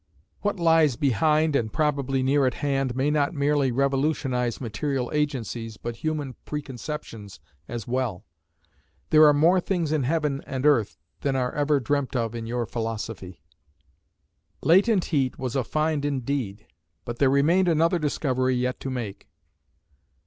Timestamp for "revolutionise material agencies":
3.71-5.77